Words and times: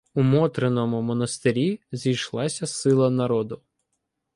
У 0.13 0.23
Мотриному 0.23 1.01
монастирі 1.01 1.79
зійшлася 1.91 2.67
сила 2.67 3.09
народу. 3.09 3.61